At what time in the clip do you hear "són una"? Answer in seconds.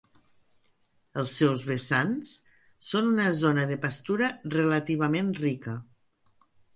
2.91-3.27